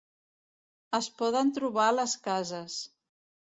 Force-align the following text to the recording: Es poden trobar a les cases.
Es 0.99 1.11
poden 1.21 1.53
trobar 1.59 1.87
a 1.93 1.95
les 2.01 2.19
cases. 2.27 2.83